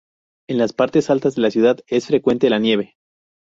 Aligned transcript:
En 0.49 0.57
las 0.57 0.73
partes 0.73 1.11
altas 1.11 1.35
de 1.35 1.41
la 1.43 1.51
ciudad 1.51 1.77
es 1.85 2.07
frecuente 2.07 2.49
la 2.49 2.57
nieve. 2.57 2.95